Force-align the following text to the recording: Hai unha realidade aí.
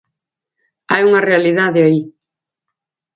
Hai 0.91 1.01
unha 1.09 1.25
realidade 1.29 1.79
aí. 1.87 2.01